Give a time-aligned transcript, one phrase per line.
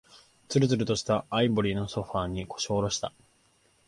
[0.47, 3.13] つるつるとしたアイボリーのソファーに、腰を下ろした。